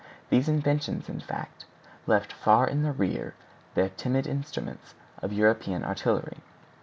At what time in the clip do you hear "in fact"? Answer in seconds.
1.09-1.65